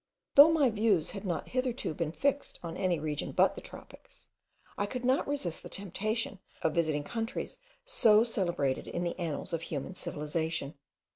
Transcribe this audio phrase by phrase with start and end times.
[0.33, 4.29] Though my views had not hitherto been fixed on any region but the tropics,
[4.75, 9.61] I could not resist the temptation of visiting countries so celebrated in the annals of
[9.61, 10.73] human civilization.